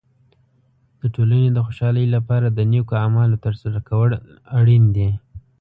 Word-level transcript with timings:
د 0.99 1.01
ټولنې 1.15 1.49
د 1.51 1.57
خوشحالۍ 1.65 2.05
لپاره 2.15 2.47
د 2.49 2.59
نیکو 2.71 2.93
اعمالو 3.03 3.41
تر 3.45 3.53
سره 3.61 3.79
کول 3.89 4.11
اړین 4.57 4.83
دي. 4.95 5.09